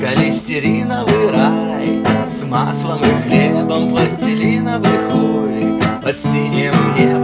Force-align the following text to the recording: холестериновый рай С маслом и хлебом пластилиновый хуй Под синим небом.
холестериновый 0.00 1.30
рай 1.30 2.02
С 2.26 2.44
маслом 2.44 3.00
и 3.00 3.28
хлебом 3.28 3.90
пластилиновый 3.90 4.98
хуй 5.10 5.80
Под 6.02 6.16
синим 6.16 6.74
небом. 6.96 7.19